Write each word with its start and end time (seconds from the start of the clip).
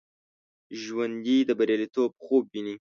ژوندي 0.81 1.37
د 1.45 1.49
بریالیتوب 1.59 2.11
خوب 2.23 2.43
ویني 2.51 2.75